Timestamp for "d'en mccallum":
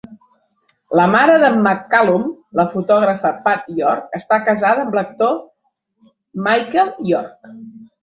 1.43-2.25